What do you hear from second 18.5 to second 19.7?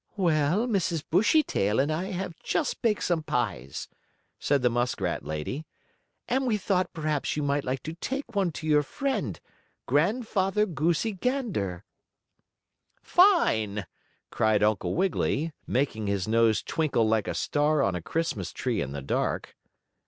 tree in the dark.